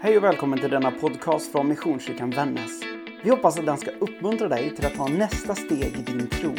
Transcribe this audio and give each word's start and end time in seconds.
Hej 0.00 0.16
och 0.16 0.24
välkommen 0.24 0.58
till 0.58 0.70
denna 0.70 0.90
podcast 0.90 1.52
från 1.52 1.68
Missionskyrkan 1.68 2.30
Vännäs. 2.30 2.82
Vi 3.22 3.30
hoppas 3.30 3.58
att 3.58 3.66
den 3.66 3.76
ska 3.76 3.90
uppmuntra 3.90 4.48
dig 4.48 4.76
till 4.76 4.86
att 4.86 4.94
ta 4.94 5.08
nästa 5.08 5.54
steg 5.54 5.96
i 5.96 6.02
din 6.02 6.28
tro. 6.28 6.50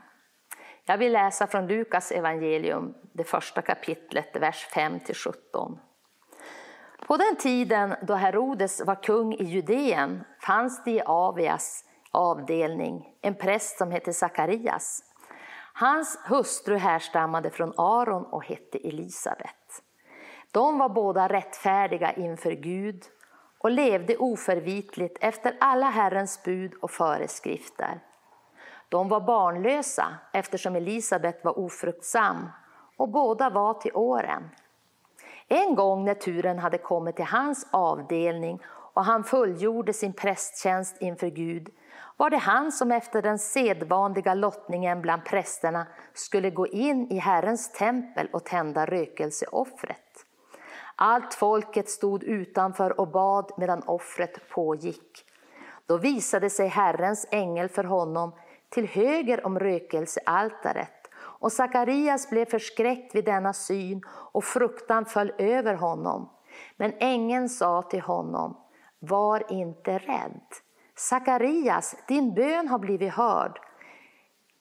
Jag 0.89 0.97
vill 0.97 1.13
läsa 1.13 1.47
från 1.47 1.67
Lukas 1.67 2.11
evangelium, 2.11 2.93
det 3.13 3.23
första 3.23 3.61
kapitlet, 3.61 4.35
vers 4.35 4.67
5-17. 4.73 5.77
På 7.07 7.17
den 7.17 7.35
tiden 7.35 7.95
då 8.01 8.13
Herodes 8.13 8.81
var 8.85 9.03
kung 9.03 9.33
i 9.33 9.43
Judeen 9.43 10.23
fanns 10.41 10.83
det 10.83 10.91
i 10.91 11.01
Avias 11.05 11.83
avdelning 12.11 13.05
en 13.21 13.35
präst 13.35 13.77
som 13.77 13.91
hette 13.91 14.13
Sakarias. 14.13 15.03
Hans 15.73 16.19
hustru 16.25 16.77
härstammade 16.77 17.49
från 17.49 17.73
Aron 17.77 18.25
och 18.25 18.45
hette 18.45 18.77
Elisabet. 18.77 19.83
De 20.51 20.77
var 20.77 20.89
båda 20.89 21.27
rättfärdiga 21.27 22.13
inför 22.13 22.51
Gud 22.51 23.03
och 23.59 23.71
levde 23.71 24.17
oförvitligt 24.17 25.17
efter 25.21 25.57
alla 25.59 25.89
Herrens 25.89 26.43
bud 26.43 26.73
och 26.81 26.91
föreskrifter. 26.91 27.99
De 28.89 29.09
var 29.09 29.19
barnlösa 29.21 30.05
eftersom 30.33 30.75
Elisabet 30.75 31.43
var 31.43 31.59
ofruktsam 31.59 32.49
och 32.97 33.09
båda 33.09 33.49
var 33.49 33.73
till 33.73 33.95
åren. 33.95 34.49
En 35.47 35.75
gång 35.75 36.05
när 36.05 36.13
turen 36.13 36.59
hade 36.59 36.77
kommit 36.77 37.15
till 37.15 37.25
hans 37.25 37.67
avdelning 37.71 38.59
och 38.93 39.05
han 39.05 39.23
fullgjorde 39.23 39.93
sin 39.93 40.13
prästtjänst 40.13 40.97
inför 41.01 41.27
Gud 41.27 41.69
var 42.17 42.29
det 42.29 42.37
han 42.37 42.71
som 42.71 42.91
efter 42.91 43.21
den 43.21 43.39
sedvanliga 43.39 44.33
lottningen 44.33 45.01
bland 45.01 45.25
prästerna 45.25 45.87
skulle 46.13 46.49
gå 46.49 46.67
in 46.67 47.11
i 47.11 47.17
Herrens 47.17 47.71
tempel 47.71 48.27
och 48.33 48.45
tända 48.45 48.85
rökelseoffret. 48.85 50.25
Allt 50.95 51.33
folket 51.33 51.89
stod 51.89 52.23
utanför 52.23 52.99
och 52.99 53.07
bad 53.07 53.51
medan 53.57 53.83
offret 53.85 54.49
pågick. 54.49 55.25
Då 55.85 55.97
visade 55.97 56.49
sig 56.49 56.67
Herrens 56.67 57.27
ängel 57.31 57.69
för 57.69 57.83
honom 57.83 58.31
till 58.69 58.87
höger 58.87 59.45
om 59.45 59.59
rökelsealtaret 59.59 60.99
och 61.39 61.51
Sakarias 61.51 62.29
blev 62.29 62.45
förskräckt 62.45 63.15
vid 63.15 63.25
denna 63.25 63.53
syn 63.53 64.01
och 64.07 64.43
fruktan 64.43 65.05
föll 65.05 65.33
över 65.37 65.73
honom. 65.73 66.29
Men 66.77 66.93
ängeln 66.99 67.49
sa 67.49 67.81
till 67.81 68.01
honom, 68.01 68.57
var 68.99 69.51
inte 69.51 69.97
rädd. 69.97 70.41
Sakarias, 70.95 71.95
din 72.07 72.33
bön 72.33 72.67
har 72.67 72.79
blivit 72.79 73.13
hörd. 73.13 73.59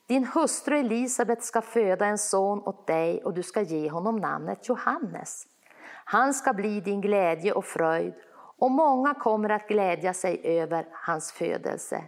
Din 0.06 0.26
hustru 0.34 0.78
Elisabet 0.78 1.44
ska 1.44 1.60
föda 1.60 2.06
en 2.06 2.18
son 2.18 2.58
åt 2.58 2.86
dig 2.86 3.24
och 3.24 3.34
du 3.34 3.42
ska 3.42 3.60
ge 3.60 3.90
honom 3.90 4.16
namnet 4.16 4.68
Johannes. 4.68 5.46
Han 6.04 6.34
ska 6.34 6.52
bli 6.52 6.80
din 6.80 7.00
glädje 7.00 7.52
och 7.52 7.64
fröjd 7.64 8.14
och 8.58 8.70
många 8.70 9.14
kommer 9.14 9.48
att 9.48 9.68
glädja 9.68 10.14
sig 10.14 10.40
över 10.44 10.86
hans 10.92 11.32
födelse. 11.32 12.04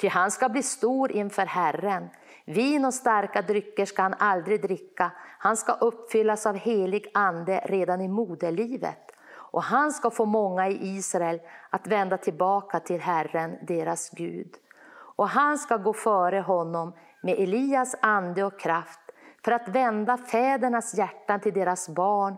Ty 0.00 0.08
han 0.08 0.30
ska 0.30 0.48
bli 0.48 0.62
stor 0.62 1.12
inför 1.12 1.46
Herren. 1.46 2.08
Vin 2.44 2.84
och 2.84 2.94
starka 2.94 3.42
drycker 3.42 3.84
ska 3.84 4.02
han 4.02 4.14
aldrig 4.18 4.62
dricka. 4.62 5.12
Han 5.38 5.56
ska 5.56 5.72
uppfyllas 5.72 6.46
av 6.46 6.56
helig 6.56 7.10
ande 7.14 7.60
redan 7.64 8.00
i 8.00 8.08
moderlivet. 8.08 9.12
Och 9.32 9.62
han 9.62 9.92
ska 9.92 10.10
få 10.10 10.24
många 10.24 10.68
i 10.68 10.96
Israel 10.96 11.40
att 11.70 11.86
vända 11.86 12.16
tillbaka 12.16 12.80
till 12.80 13.00
Herren, 13.00 13.58
deras 13.62 14.10
Gud. 14.10 14.54
Och 15.16 15.28
han 15.28 15.58
ska 15.58 15.76
gå 15.76 15.92
före 15.92 16.40
honom 16.40 16.92
med 17.22 17.38
Elias 17.38 17.96
ande 18.02 18.44
och 18.44 18.60
kraft 18.60 19.00
för 19.44 19.52
att 19.52 19.68
vända 19.68 20.16
fädernas 20.16 20.94
hjärtan 20.94 21.40
till 21.40 21.54
deras 21.54 21.88
barn 21.88 22.36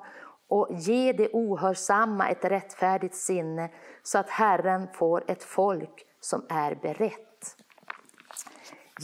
och 0.48 0.68
ge 0.70 1.12
det 1.12 1.28
ohörsamma 1.32 2.28
ett 2.28 2.44
rättfärdigt 2.44 3.14
sinne 3.14 3.70
så 4.02 4.18
att 4.18 4.30
Herren 4.30 4.88
får 4.92 5.24
ett 5.26 5.44
folk 5.44 6.06
som 6.20 6.46
är 6.48 6.74
berett. 6.74 7.31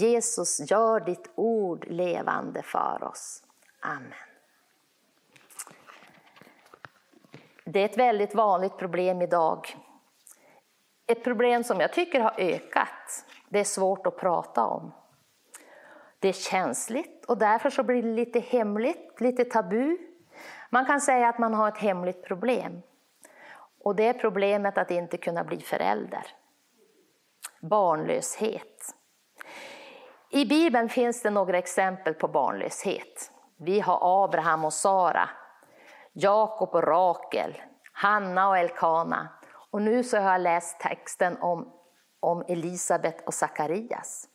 Jesus, 0.00 0.70
gör 0.70 1.00
ditt 1.00 1.30
ord 1.34 1.86
levande 1.88 2.62
för 2.62 3.04
oss. 3.04 3.42
Amen. 3.80 4.12
Det 7.64 7.80
är 7.80 7.84
ett 7.84 7.98
väldigt 7.98 8.34
vanligt 8.34 8.76
problem 8.76 9.22
idag. 9.22 9.76
Ett 11.06 11.24
problem 11.24 11.64
som 11.64 11.80
jag 11.80 11.92
tycker 11.92 12.20
har 12.20 12.34
ökat. 12.38 13.24
Det 13.48 13.60
är 13.60 13.64
svårt 13.64 14.06
att 14.06 14.16
prata 14.16 14.64
om. 14.66 14.92
Det 16.18 16.28
är 16.28 16.32
känsligt 16.32 17.24
och 17.24 17.38
därför 17.38 17.70
så 17.70 17.82
blir 17.82 18.02
det 18.02 18.08
lite 18.08 18.40
hemligt, 18.40 19.20
lite 19.20 19.44
tabu. 19.44 19.98
Man 20.70 20.86
kan 20.86 21.00
säga 21.00 21.28
att 21.28 21.38
man 21.38 21.54
har 21.54 21.68
ett 21.68 21.78
hemligt 21.78 22.24
problem. 22.24 22.82
Och 23.78 23.96
det 23.96 24.06
är 24.06 24.12
problemet 24.12 24.78
att 24.78 24.90
inte 24.90 25.16
kunna 25.16 25.44
bli 25.44 25.60
förälder. 25.60 26.26
Barnlöshet. 27.60 28.94
I 30.30 30.44
Bibeln 30.44 30.88
finns 30.88 31.22
det 31.22 31.30
några 31.30 31.58
exempel 31.58 32.14
på 32.14 32.28
barnlöshet. 32.28 33.30
Vi 33.56 33.80
har 33.80 34.24
Abraham 34.24 34.64
och 34.64 34.72
Sara, 34.72 35.28
Jakob 36.12 36.74
och 36.74 36.82
Rakel, 36.82 37.62
Hanna 37.92 38.48
och 38.48 38.58
Elkana. 38.58 39.28
Och 39.70 39.82
nu 39.82 40.04
så 40.04 40.16
har 40.16 40.32
jag 40.32 40.40
läst 40.40 40.80
texten 40.80 41.36
om, 41.40 41.72
om 42.20 42.44
Elisabet 42.48 43.26
och 43.26 43.34
Sakarias. 43.34 44.28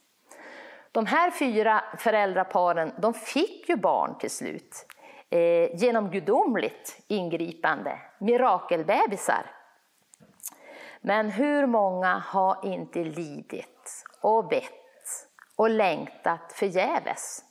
De 0.91 1.05
här 1.05 1.31
fyra 1.31 1.83
föräldraparen 1.97 2.93
de 2.97 3.13
fick 3.13 3.69
ju 3.69 3.75
barn 3.75 4.17
till 4.17 4.31
slut 4.31 4.85
eh, 5.29 5.75
genom 5.75 6.09
gudomligt 6.09 7.03
ingripande, 7.07 7.99
mirakelbebisar. 8.17 9.45
Men 11.01 11.29
hur 11.29 11.65
många 11.65 12.23
har 12.27 12.59
inte 12.63 13.03
lidit 13.03 14.05
och 14.21 14.47
bett 14.47 14.82
och 15.55 15.69
längtat 15.69 16.53
förgäves. 16.53 17.43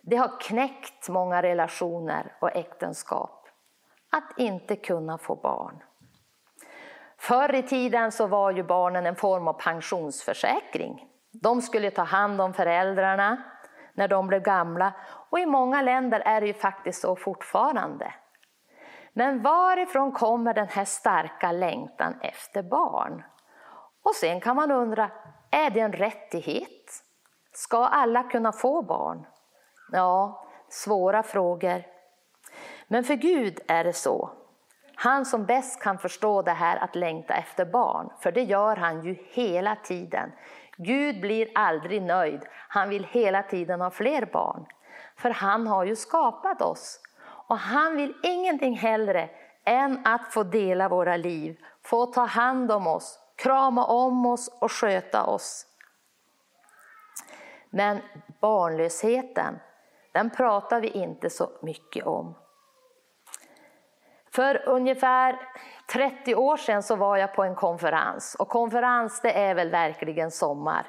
Det 0.00 0.16
har 0.16 0.40
knäckt 0.40 1.08
många 1.08 1.42
relationer 1.42 2.36
och 2.40 2.56
äktenskap 2.56 3.48
att 4.12 4.38
inte 4.38 4.76
kunna 4.76 5.18
få 5.18 5.34
barn. 5.34 5.82
Förr 7.18 7.54
i 7.54 7.62
tiden 7.62 8.12
så 8.12 8.26
var 8.26 8.50
ju 8.50 8.62
barnen 8.62 9.06
en 9.06 9.16
form 9.16 9.48
av 9.48 9.52
pensionsförsäkring. 9.52 11.08
De 11.32 11.62
skulle 11.62 11.90
ta 11.90 12.02
hand 12.02 12.40
om 12.40 12.54
föräldrarna 12.54 13.42
när 13.94 14.08
de 14.08 14.26
blev 14.26 14.42
gamla 14.42 14.92
och 15.30 15.38
i 15.38 15.46
många 15.46 15.82
länder 15.82 16.20
är 16.20 16.40
det 16.40 16.46
ju 16.46 16.54
faktiskt 16.54 17.00
så 17.00 17.16
fortfarande. 17.16 18.14
Men 19.12 19.42
varifrån 19.42 20.12
kommer 20.12 20.54
den 20.54 20.68
här 20.68 20.84
starka 20.84 21.52
längtan 21.52 22.20
efter 22.20 22.62
barn? 22.62 23.24
Och 24.02 24.14
sen 24.14 24.40
kan 24.40 24.56
man 24.56 24.70
undra, 24.70 25.10
är 25.50 25.70
det 25.70 25.80
en 25.80 25.92
rättighet? 25.92 27.02
Ska 27.52 27.86
alla 27.86 28.22
kunna 28.22 28.52
få 28.52 28.82
barn? 28.82 29.26
Ja, 29.92 30.46
svåra 30.68 31.22
frågor. 31.22 31.82
Men 32.88 33.04
för 33.04 33.14
Gud 33.14 33.60
är 33.68 33.84
det 33.84 33.92
så. 33.92 34.30
Han 34.94 35.24
som 35.24 35.44
bäst 35.44 35.82
kan 35.82 35.98
förstå 35.98 36.42
det 36.42 36.52
här 36.52 36.76
att 36.76 36.96
längta 36.96 37.34
efter 37.34 37.64
barn, 37.64 38.10
för 38.20 38.32
det 38.32 38.42
gör 38.42 38.76
han 38.76 39.04
ju 39.04 39.16
hela 39.30 39.76
tiden. 39.76 40.32
Gud 40.76 41.20
blir 41.20 41.48
aldrig 41.54 42.02
nöjd, 42.02 42.40
han 42.68 42.88
vill 42.88 43.04
hela 43.04 43.42
tiden 43.42 43.80
ha 43.80 43.90
fler 43.90 44.26
barn. 44.32 44.66
För 45.16 45.30
han 45.30 45.66
har 45.66 45.84
ju 45.84 45.96
skapat 45.96 46.62
oss. 46.62 47.00
Och 47.48 47.58
han 47.58 47.96
vill 47.96 48.14
ingenting 48.22 48.76
hellre 48.76 49.30
än 49.64 50.06
att 50.06 50.32
få 50.32 50.42
dela 50.42 50.88
våra 50.88 51.16
liv, 51.16 51.58
få 51.82 52.06
ta 52.06 52.24
hand 52.24 52.72
om 52.72 52.86
oss, 52.86 53.18
krama 53.36 53.84
om 53.84 54.26
oss 54.26 54.48
och 54.60 54.72
sköta 54.72 55.24
oss. 55.24 55.66
Men 57.70 58.00
barnlösheten, 58.40 59.58
den 60.12 60.30
pratar 60.30 60.80
vi 60.80 60.88
inte 60.88 61.30
så 61.30 61.50
mycket 61.62 62.06
om. 62.06 62.34
För 64.30 64.68
ungefär 64.68 65.40
30 65.92 66.34
år 66.34 66.56
sedan 66.56 66.82
så 66.82 66.96
var 66.96 67.16
jag 67.16 67.34
på 67.34 67.44
en 67.44 67.54
konferens 67.54 68.36
och 68.38 68.48
konferens 68.48 69.20
det 69.20 69.38
är 69.38 69.54
väl 69.54 69.70
verkligen 69.70 70.30
sommar. 70.30 70.86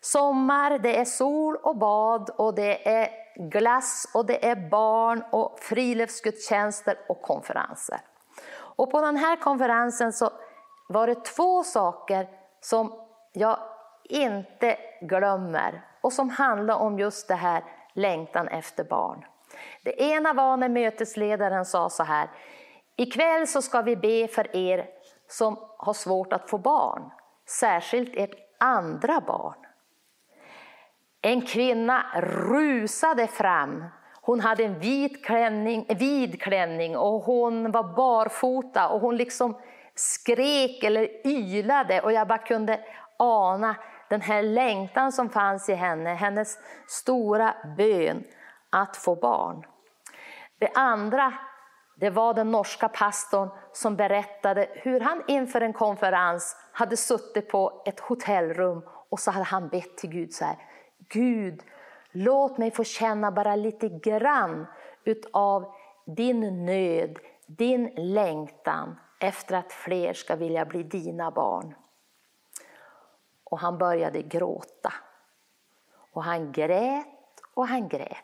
Sommar, 0.00 0.78
det 0.78 0.98
är 0.98 1.04
sol 1.04 1.56
och 1.56 1.76
bad 1.76 2.30
och 2.30 2.54
det 2.54 2.88
är 2.88 3.08
glass 3.50 4.10
och 4.14 4.26
det 4.26 4.48
är 4.48 4.68
barn 4.70 5.24
och 5.32 5.58
friluftsgudstjänster 5.60 6.98
och 7.08 7.22
konferenser. 7.22 8.00
Och 8.52 8.90
på 8.90 9.00
den 9.00 9.16
här 9.16 9.36
konferensen 9.36 10.12
så 10.12 10.30
var 10.86 11.06
det 11.06 11.24
två 11.24 11.64
saker 11.64 12.28
som 12.60 12.92
jag 13.32 13.58
inte 14.04 14.76
glömmer 15.00 15.82
och 16.00 16.12
som 16.12 16.30
handlar 16.30 16.76
om 16.76 16.98
just 16.98 17.28
det 17.28 17.34
här 17.34 17.64
längtan 17.92 18.48
efter 18.48 18.84
barn. 18.84 19.24
Det 19.82 20.02
ena 20.02 20.32
var 20.32 20.56
när 20.56 20.68
mötesledaren 20.68 21.64
sa 21.64 21.90
så 21.90 22.02
här, 22.02 22.28
ikväll 22.96 23.46
så 23.46 23.62
ska 23.62 23.82
vi 23.82 23.96
be 23.96 24.28
för 24.28 24.56
er 24.56 24.86
som 25.28 25.58
har 25.78 25.92
svårt 25.92 26.32
att 26.32 26.50
få 26.50 26.58
barn, 26.58 27.10
särskilt 27.46 28.16
ert 28.16 28.34
andra 28.58 29.20
barn. 29.20 29.56
En 31.22 31.46
kvinna 31.46 32.04
rusade 32.20 33.26
fram. 33.26 33.84
Hon 34.20 34.40
hade 34.40 34.64
en 34.64 34.78
vit 34.78 35.24
klänning, 35.24 35.86
vid 35.98 36.42
klänning 36.42 36.96
och 36.96 37.22
hon 37.22 37.72
var 37.72 37.82
barfota 37.96 38.88
och 38.88 39.00
hon 39.00 39.16
liksom 39.16 39.56
skrek 39.96 40.84
eller 40.84 41.26
ylade 41.26 42.00
och 42.00 42.12
jag 42.12 42.28
bara 42.28 42.38
kunde 42.38 42.80
ana 43.16 43.76
den 44.08 44.20
här 44.20 44.42
längtan 44.42 45.12
som 45.12 45.30
fanns 45.30 45.68
i 45.68 45.74
henne, 45.74 46.14
hennes 46.14 46.58
stora 46.86 47.54
bön 47.76 48.24
att 48.70 48.96
få 48.96 49.14
barn. 49.14 49.66
Det 50.58 50.70
andra 50.74 51.32
det 52.00 52.10
var 52.10 52.34
den 52.34 52.50
norska 52.50 52.88
pastorn 52.88 53.48
som 53.72 53.96
berättade 53.96 54.68
hur 54.72 55.00
han 55.00 55.22
inför 55.26 55.60
en 55.60 55.72
konferens 55.72 56.56
hade 56.72 56.96
suttit 56.96 57.48
på 57.48 57.82
ett 57.86 58.00
hotellrum 58.00 58.82
och 59.10 59.20
så 59.20 59.30
hade 59.30 59.44
han 59.44 59.68
bett 59.68 59.96
till 59.96 60.10
Gud 60.10 60.34
så 60.34 60.44
här. 60.44 60.56
Gud, 61.08 61.62
låt 62.10 62.58
mig 62.58 62.70
få 62.70 62.84
känna 62.84 63.30
bara 63.30 63.56
lite 63.56 63.88
grann 63.88 64.66
utav 65.04 65.74
din 66.06 66.66
nöd, 66.66 67.18
din 67.46 67.92
längtan 67.96 68.96
efter 69.18 69.56
att 69.56 69.72
fler 69.72 70.14
ska 70.14 70.36
vilja 70.36 70.64
bli 70.64 70.82
dina 70.82 71.30
barn. 71.30 71.74
Och 73.44 73.58
han 73.58 73.78
började 73.78 74.22
gråta. 74.22 74.92
Och 76.12 76.24
han 76.24 76.52
grät 76.52 77.06
och 77.54 77.68
han 77.68 77.88
grät. 77.88 78.22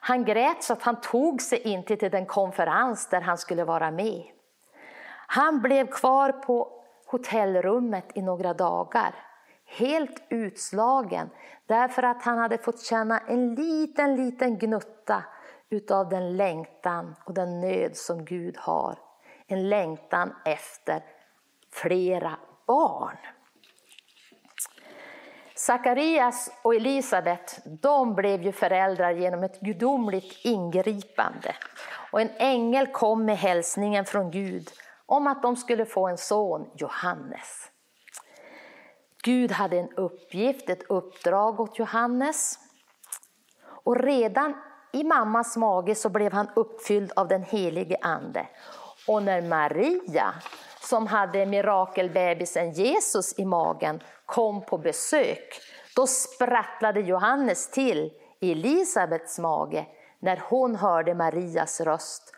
Han 0.00 0.24
grät 0.24 0.62
så 0.62 0.72
att 0.72 0.82
han 0.82 1.00
tog 1.00 1.42
sig 1.42 1.58
inte 1.58 1.96
till 1.96 2.10
den 2.10 2.26
konferens 2.26 3.08
där 3.08 3.20
han 3.20 3.38
skulle 3.38 3.64
vara 3.64 3.90
med. 3.90 4.22
Han 5.26 5.60
blev 5.60 5.86
kvar 5.86 6.32
på 6.32 6.82
hotellrummet 7.06 8.04
i 8.14 8.22
några 8.22 8.54
dagar, 8.54 9.14
helt 9.64 10.22
utslagen 10.28 11.30
därför 11.66 12.02
att 12.02 12.22
han 12.22 12.38
hade 12.38 12.58
fått 12.58 12.80
känna 12.80 13.18
en 13.18 13.54
liten, 13.54 14.16
liten 14.16 14.58
gnutta 14.58 15.24
utav 15.70 16.08
den 16.08 16.36
längtan 16.36 17.14
och 17.24 17.34
den 17.34 17.60
nöd 17.60 17.96
som 17.96 18.24
Gud 18.24 18.56
har. 18.58 18.98
En 19.52 19.68
längtan 19.68 20.34
efter 20.44 21.02
flera 21.72 22.38
barn. 22.66 23.16
Sakarias 25.54 26.50
och 26.62 26.74
Elisabet 26.74 27.60
de 27.64 28.14
blev 28.14 28.42
ju 28.42 28.52
föräldrar 28.52 29.10
genom 29.10 29.42
ett 29.42 29.60
gudomligt 29.60 30.44
ingripande. 30.44 31.54
Och 32.10 32.20
en 32.20 32.30
ängel 32.38 32.86
kom 32.86 33.24
med 33.24 33.38
hälsningen 33.38 34.04
från 34.04 34.30
Gud 34.30 34.70
om 35.06 35.26
att 35.26 35.42
de 35.42 35.56
skulle 35.56 35.86
få 35.86 36.08
en 36.08 36.18
son, 36.18 36.70
Johannes. 36.74 37.70
Gud 39.22 39.52
hade 39.52 39.78
en 39.78 39.92
uppgift, 39.92 40.68
ett 40.68 40.82
uppdrag 40.90 41.60
åt 41.60 41.78
Johannes. 41.78 42.58
Och 43.64 43.96
redan 44.00 44.54
i 44.92 45.04
mammas 45.04 45.56
mage 45.56 45.94
så 45.94 46.08
blev 46.08 46.32
han 46.32 46.48
uppfylld 46.56 47.12
av 47.16 47.28
den 47.28 47.42
helige 47.42 47.96
ande. 48.00 48.46
Och 49.08 49.22
när 49.22 49.42
Maria, 49.42 50.34
som 50.80 51.06
hade 51.06 51.46
mirakelbebisen 51.46 52.72
Jesus 52.72 53.38
i 53.38 53.44
magen, 53.44 54.00
kom 54.26 54.64
på 54.64 54.78
besök, 54.78 55.60
då 55.96 56.06
sprattlade 56.06 57.00
Johannes 57.00 57.70
till 57.70 58.12
i 58.40 58.52
Elisabets 58.52 59.38
mage 59.38 59.86
när 60.18 60.42
hon 60.48 60.76
hörde 60.76 61.14
Marias 61.14 61.80
röst. 61.80 62.34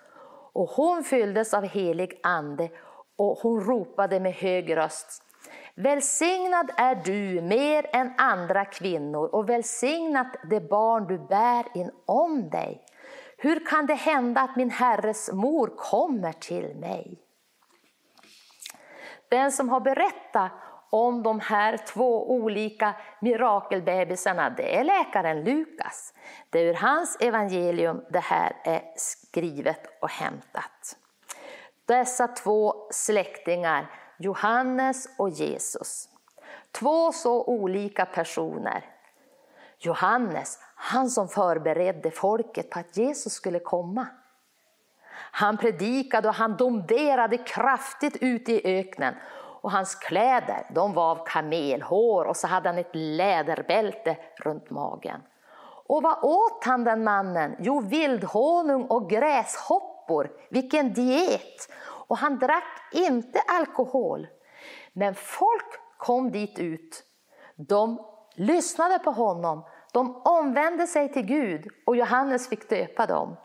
Och 0.52 0.70
hon 0.70 1.04
fylldes 1.04 1.54
av 1.54 1.64
helig 1.64 2.20
ande 2.22 2.70
och 3.16 3.38
hon 3.38 3.60
ropade 3.60 4.20
med 4.20 4.32
hög 4.32 4.76
röst. 4.76 5.22
Välsignad 5.74 6.70
är 6.76 6.94
du 6.94 7.40
mer 7.40 7.86
än 7.92 8.12
andra 8.18 8.64
kvinnor 8.64 9.26
och 9.26 9.48
välsignat 9.48 10.36
det 10.50 10.60
barn 10.60 11.06
du 11.06 11.18
bär 11.18 11.64
inom 11.74 12.50
dig. 12.50 12.83
Hur 13.44 13.66
kan 13.66 13.86
det 13.86 13.94
hända 13.94 14.40
att 14.40 14.56
min 14.56 14.70
herres 14.70 15.32
mor 15.32 15.66
kommer 15.76 16.32
till 16.32 16.76
mig? 16.76 17.18
Den 19.28 19.52
som 19.52 19.68
har 19.68 19.80
berättat 19.80 20.52
om 20.90 21.22
de 21.22 21.40
här 21.40 21.76
två 21.76 22.30
olika 22.30 22.94
mirakelbebisarna, 23.20 24.50
det 24.50 24.76
är 24.76 24.84
läkaren 24.84 25.44
Lukas. 25.44 26.14
Det 26.50 26.58
är 26.58 26.64
ur 26.64 26.74
hans 26.74 27.16
evangelium 27.20 28.04
det 28.10 28.20
här 28.20 28.56
är 28.64 28.82
skrivet 28.96 30.00
och 30.00 30.10
hämtat. 30.10 30.96
Dessa 31.84 32.28
två 32.28 32.88
släktingar, 32.90 33.90
Johannes 34.18 35.08
och 35.18 35.30
Jesus. 35.30 36.08
Två 36.72 37.12
så 37.12 37.44
olika 37.44 38.06
personer. 38.06 38.84
Johannes, 39.78 40.58
han 40.74 41.10
som 41.10 41.28
förberedde 41.28 42.10
folket 42.10 42.70
på 42.70 42.78
att 42.78 42.96
Jesus 42.96 43.32
skulle 43.32 43.58
komma. 43.58 44.06
Han 45.14 45.56
predikade 45.56 46.28
och 46.28 46.34
han 46.34 46.56
domderade 46.56 47.38
kraftigt 47.38 48.16
ute 48.20 48.52
i 48.52 48.78
öknen 48.78 49.14
och 49.64 49.72
hans 49.72 49.94
kläder 49.94 50.66
de 50.70 50.92
var 50.92 51.10
av 51.10 51.26
kamelhår 51.26 52.24
och 52.24 52.36
så 52.36 52.46
hade 52.46 52.68
han 52.68 52.78
ett 52.78 52.90
läderbälte 52.94 54.16
runt 54.36 54.70
magen. 54.70 55.20
Och 55.86 56.02
vad 56.02 56.24
åt 56.24 56.64
han 56.64 56.84
den 56.84 57.04
mannen? 57.04 57.56
Jo, 57.58 57.80
vildhonung 57.80 58.84
och 58.84 59.10
gräshoppor. 59.10 60.30
Vilken 60.50 60.92
diet! 60.92 61.68
Och 62.06 62.18
han 62.18 62.38
drack 62.38 62.88
inte 62.92 63.40
alkohol. 63.46 64.26
Men 64.92 65.14
folk 65.14 65.66
kom 65.96 66.30
dit 66.30 66.58
ut. 66.58 67.04
De 67.56 68.06
lyssnade 68.34 68.98
på 68.98 69.10
honom. 69.10 69.64
De 69.94 70.22
omvände 70.24 70.86
sig 70.86 71.12
till 71.12 71.22
Gud 71.22 71.68
och 71.86 71.96
Johannes 71.96 72.48
fick 72.48 72.68
döpa 72.68 73.06
dem. 73.06 73.36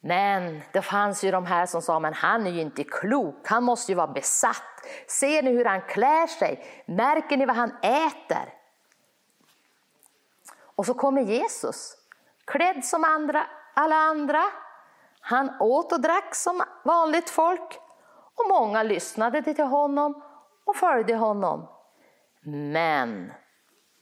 Men 0.00 0.62
det 0.72 0.82
fanns 0.82 1.24
ju 1.24 1.30
de 1.30 1.46
här 1.46 1.66
som 1.66 1.82
sa, 1.82 1.98
men 1.98 2.14
han 2.14 2.46
är 2.46 2.50
ju 2.50 2.60
inte 2.60 2.84
klok, 2.84 3.48
han 3.48 3.64
måste 3.64 3.92
ju 3.92 3.96
vara 3.96 4.12
besatt. 4.12 4.86
Ser 5.06 5.42
ni 5.42 5.50
hur 5.50 5.64
han 5.64 5.82
klär 5.82 6.26
sig? 6.26 6.64
Märker 6.86 7.36
ni 7.36 7.46
vad 7.46 7.56
han 7.56 7.72
äter? 7.82 8.54
Och 10.76 10.86
så 10.86 10.94
kommer 10.94 11.22
Jesus, 11.22 11.96
klädd 12.44 12.84
som 12.84 13.04
andra, 13.04 13.46
alla 13.74 13.96
andra. 13.96 14.42
Han 15.20 15.50
åt 15.60 15.92
och 15.92 16.00
drack 16.00 16.34
som 16.34 16.62
vanligt 16.84 17.30
folk 17.30 17.80
och 18.34 18.48
många 18.48 18.82
lyssnade 18.82 19.42
till 19.42 19.64
honom 19.64 20.22
och 20.64 20.76
följde 20.76 21.14
honom. 21.14 21.68
Men 22.72 23.32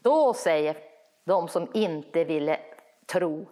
då 0.02 0.34
säger 0.34 0.87
de 1.28 1.48
som 1.48 1.70
inte 1.74 2.24
ville 2.24 2.60
tro, 3.06 3.48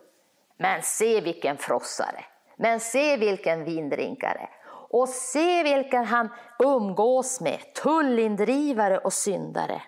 men 0.57 0.83
se 0.83 1.21
vilken 1.21 1.57
frossare. 1.57 2.25
Men 2.57 2.81
se 2.81 3.17
vilken 3.17 3.65
vindrinkare. 3.65 4.49
Och 4.91 5.09
se 5.09 5.63
vilken 5.63 6.05
han 6.05 6.29
umgås 6.59 7.41
med, 7.41 7.75
tullindrivare 7.75 8.99
och 8.99 9.13
syndare. 9.13 9.83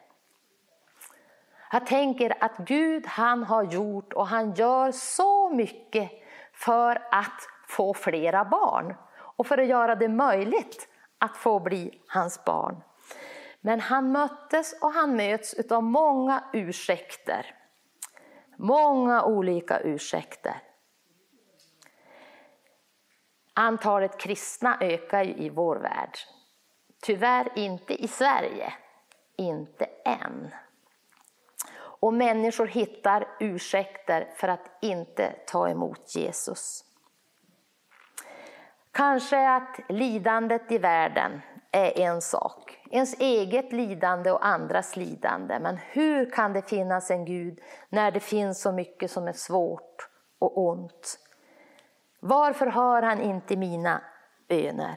Jag 1.72 1.86
tänker 1.86 2.44
att 2.44 2.56
Gud 2.56 3.06
han 3.06 3.44
har 3.44 3.62
gjort 3.62 4.12
och 4.12 4.26
han 4.26 4.54
gör 4.54 4.92
så 4.92 5.48
mycket 5.48 6.10
för 6.52 7.08
att 7.10 7.48
få 7.68 7.94
flera 7.94 8.44
barn. 8.44 8.94
Och 9.36 9.46
för 9.46 9.58
att 9.58 9.66
göra 9.66 9.94
det 9.94 10.08
möjligt 10.08 10.88
att 11.18 11.36
få 11.36 11.60
bli 11.60 12.00
hans 12.08 12.44
barn. 12.44 12.82
Men 13.60 13.80
han 13.80 14.12
möttes 14.12 14.82
och 14.82 14.92
han 14.92 15.16
möts 15.16 15.54
av 15.70 15.82
många 15.82 16.44
ursäkter. 16.52 17.57
Många 18.60 19.24
olika 19.24 19.80
ursäkter. 19.80 20.62
Antalet 23.54 24.18
kristna 24.18 24.78
ökar 24.80 25.24
i 25.24 25.48
vår 25.48 25.76
värld. 25.76 26.18
Tyvärr 27.02 27.48
inte 27.54 27.94
i 28.04 28.08
Sverige, 28.08 28.72
inte 29.36 29.84
än. 30.04 30.54
Och 31.78 32.14
människor 32.14 32.66
hittar 32.66 33.28
ursäkter 33.40 34.32
för 34.36 34.48
att 34.48 34.78
inte 34.80 35.32
ta 35.46 35.68
emot 35.68 36.16
Jesus. 36.16 36.84
Kanske 38.90 39.48
att 39.50 39.80
lidandet 39.88 40.72
i 40.72 40.78
världen 40.78 41.40
är 41.72 41.98
en 41.98 42.22
sak, 42.22 42.67
ens 42.90 43.20
eget 43.20 43.72
lidande 43.72 44.30
och 44.30 44.46
andras 44.46 44.96
lidande. 44.96 45.58
Men 45.58 45.76
hur 45.76 46.30
kan 46.30 46.52
det 46.52 46.62
finnas 46.62 47.10
en 47.10 47.24
Gud 47.24 47.60
när 47.88 48.10
det 48.10 48.20
finns 48.20 48.62
så 48.62 48.72
mycket 48.72 49.10
som 49.10 49.28
är 49.28 49.32
svårt 49.32 50.08
och 50.38 50.58
ont? 50.58 51.18
Varför 52.20 52.66
hör 52.66 53.02
han 53.02 53.20
inte 53.20 53.56
mina 53.56 54.02
böner? 54.48 54.96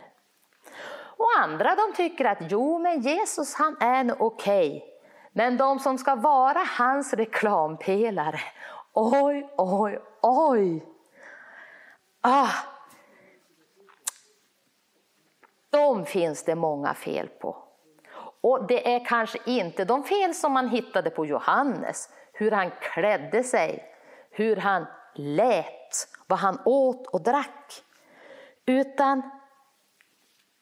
Och 1.22 1.28
andra 1.40 1.76
de 1.76 1.94
tycker 1.96 2.26
att 2.26 2.38
jo, 2.50 2.80
men 2.80 3.02
Jesus 3.02 3.56
han 3.56 3.78
är 3.80 4.22
okej. 4.22 4.78
Okay. 4.78 4.82
Men 5.32 5.58
de 5.58 5.80
som 5.80 5.98
ska 5.98 6.16
vara 6.16 6.60
hans 6.78 7.14
reklampelare 7.14 8.40
oj, 8.94 9.50
oj, 9.58 10.00
oj. 10.22 10.86
Ah. 12.22 12.52
De 15.70 16.06
finns 16.06 16.44
det 16.44 16.56
många 16.56 16.94
fel 16.94 17.28
på. 17.28 17.71
Och 18.42 18.68
det 18.68 18.96
är 18.96 19.06
kanske 19.06 19.40
inte 19.46 19.86
de 19.86 20.04
fel 20.04 20.34
som 20.34 20.52
man 20.52 20.70
hittade 20.70 21.10
på 21.10 21.26
Johannes, 21.26 22.10
hur 22.34 22.52
han 22.52 22.72
klädde 22.82 23.44
sig, 23.44 23.86
hur 24.32 24.56
han 24.56 24.86
lät, 25.16 26.08
vad 26.28 26.40
han 26.40 26.60
åt 26.66 27.08
och 27.08 27.22
drack. 27.24 27.84
Utan 28.66 29.32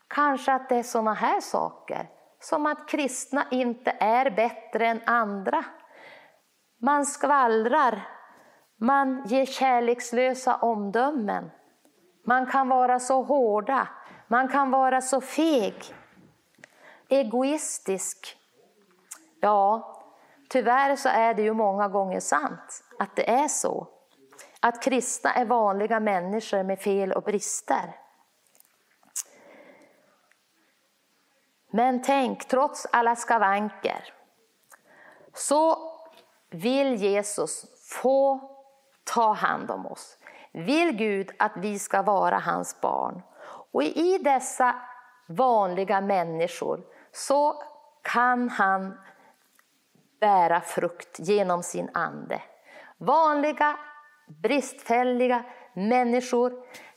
kanske 0.07 0.53
att 0.53 0.69
det 0.69 0.75
är 0.75 0.83
sådana 0.83 1.13
här 1.13 1.41
saker, 1.41 2.09
som 2.39 2.65
att 2.65 2.87
kristna 2.87 3.45
inte 3.51 3.95
är 3.99 4.29
bättre 4.29 4.87
än 4.87 5.01
andra. 5.05 5.65
Man 6.81 7.05
skvallrar, 7.05 8.07
man 8.77 9.23
ger 9.25 9.45
kärlekslösa 9.45 10.55
omdömen. 10.55 11.51
Man 12.25 12.45
kan 12.45 12.69
vara 12.69 12.99
så 12.99 13.23
hårda, 13.23 13.87
man 14.27 14.47
kan 14.47 14.71
vara 14.71 15.01
så 15.01 15.21
feg, 15.21 15.75
egoistisk. 17.09 18.37
Ja, 19.39 19.95
tyvärr 20.49 20.95
så 20.95 21.09
är 21.09 21.33
det 21.33 21.41
ju 21.41 21.53
många 21.53 21.87
gånger 21.87 22.19
sant 22.19 22.83
att 22.99 23.15
det 23.15 23.29
är 23.29 23.47
så. 23.47 23.87
Att 24.61 24.83
kristna 24.83 25.33
är 25.33 25.45
vanliga 25.45 25.99
människor 25.99 26.63
med 26.63 26.79
fel 26.79 27.11
och 27.11 27.23
brister. 27.23 27.95
Men 31.71 32.01
tänk, 32.01 32.47
trots 32.47 32.87
alla 32.91 33.15
skavanker 33.15 34.13
så 35.33 35.77
vill 36.49 36.95
Jesus 36.95 37.65
få 37.89 38.49
ta 39.03 39.33
hand 39.33 39.71
om 39.71 39.85
oss. 39.85 40.17
Vill 40.51 40.91
Gud 40.91 41.31
att 41.39 41.51
vi 41.55 41.79
ska 41.79 42.01
vara 42.01 42.37
hans 42.37 42.81
barn. 42.81 43.21
Och 43.71 43.83
i 43.83 44.17
dessa 44.17 44.75
vanliga 45.27 46.01
människor 46.01 46.81
så 47.11 47.63
kan 48.01 48.49
han 48.49 48.99
bära 50.19 50.61
frukt 50.61 51.19
genom 51.19 51.63
sin 51.63 51.89
ande. 51.93 52.41
Vanliga, 52.97 53.79
bristfälliga 54.27 55.43
människor 55.73 56.53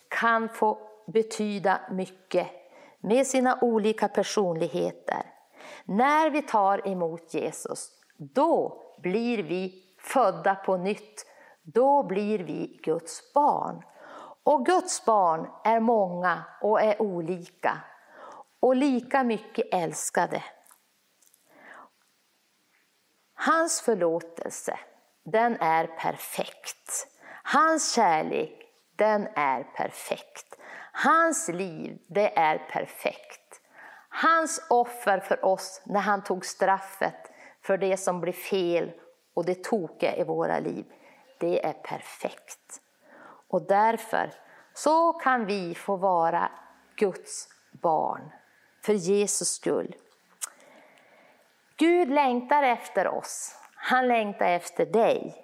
kan 0.09 0.49
få 0.49 0.79
betyda 1.07 1.81
mycket 1.91 2.49
med 3.01 3.27
sina 3.27 3.59
olika 3.61 4.09
personligheter. 4.09 5.23
När 5.85 6.31
vi 6.31 6.43
tar 6.43 6.89
emot 6.89 7.35
Jesus, 7.35 7.91
då 8.17 8.83
blir 8.99 9.43
vi 9.43 9.85
födda 9.99 10.55
på 10.55 10.77
nytt. 10.77 11.27
Då 11.63 12.03
blir 12.03 12.39
vi 12.39 12.81
Guds 12.83 13.33
barn. 13.35 13.83
Och 14.45 14.67
Guds 14.67 15.05
barn 15.05 15.47
är 15.65 15.81
många 15.81 16.45
och 16.61 16.81
är 16.81 17.03
olika 17.03 17.79
och 18.63 18.77
lika 18.77 19.25
mycket 19.25 19.75
älskade. 19.75 20.45
Hans 23.35 23.81
förlåtelse, 23.81 24.79
den 25.25 25.57
är 25.61 25.87
perfekt. 25.87 27.07
Hans 27.43 27.95
kärlek, 27.95 28.63
den 28.97 29.29
är 29.35 29.63
perfekt. 29.63 30.59
Hans 30.93 31.49
liv, 31.49 31.99
det 32.09 32.39
är 32.39 32.59
perfekt. 32.59 33.61
Hans 34.09 34.67
offer 34.71 35.21
för 35.21 35.45
oss 35.45 35.83
när 35.87 36.01
han 36.01 36.25
tog 36.25 36.47
straffet 36.47 37.33
för 37.63 37.79
det 37.79 37.97
som 37.97 38.21
blir 38.21 38.33
fel 38.33 38.93
och 39.35 39.45
det 39.45 39.65
tokiga 39.65 40.17
i 40.17 40.25
våra 40.25 40.59
liv, 40.59 40.85
det 41.39 41.65
är 41.65 41.73
perfekt. 41.73 42.81
Och 43.49 43.67
därför 43.67 44.33
så 44.75 45.13
kan 45.13 45.47
vi 45.47 45.75
få 45.75 45.97
vara 45.97 46.51
Guds 46.97 47.49
barn 47.73 48.33
för 48.85 48.93
Jesus 48.93 49.49
skull. 49.49 49.95
Gud 51.77 52.11
längtar 52.11 52.63
efter 52.63 53.09
oss. 53.09 53.57
Han 53.75 54.09
längtar 54.09 54.47
efter 54.47 54.87
dig. 54.87 55.35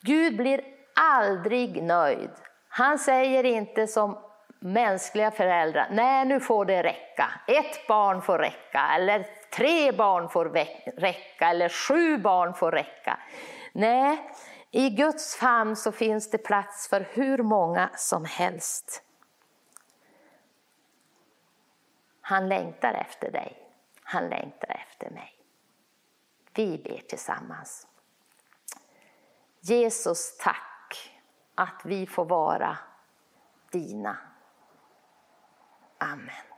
Gud 0.00 0.36
blir 0.36 0.64
aldrig 0.94 1.82
nöjd. 1.82 2.30
Han 2.68 2.98
säger 2.98 3.44
inte 3.44 3.86
som 3.86 4.18
mänskliga 4.60 5.30
föräldrar, 5.30 5.88
nej 5.90 6.24
nu 6.24 6.40
får 6.40 6.64
det 6.64 6.82
räcka. 6.82 7.30
Ett 7.46 7.86
barn 7.88 8.22
får 8.22 8.38
räcka, 8.38 8.90
eller 8.96 9.26
tre 9.54 9.92
barn 9.92 10.28
får 10.28 10.44
räcka, 10.96 11.48
eller 11.48 11.68
sju 11.68 12.18
barn 12.18 12.54
får 12.54 12.72
räcka. 12.72 13.18
Nej, 13.72 14.30
i 14.70 14.90
Guds 14.90 15.36
famn 15.36 15.76
så 15.76 15.92
finns 15.92 16.30
det 16.30 16.38
plats 16.38 16.88
för 16.88 17.08
hur 17.10 17.38
många 17.38 17.90
som 17.94 18.24
helst. 18.24 19.02
Han 22.22 22.48
längtar 22.48 22.94
efter 22.94 23.30
dig, 23.30 23.68
han 24.02 24.28
längtar 24.28 24.70
efter 24.70 25.10
mig. 25.10 25.38
Vi 26.54 26.78
ber 26.78 26.98
tillsammans. 27.08 27.86
Jesus, 29.60 30.36
tack 30.38 31.12
att 31.54 31.80
vi 31.84 32.06
får 32.06 32.24
vara 32.24 32.78
dina. 33.70 34.18
Amen. 35.98 36.51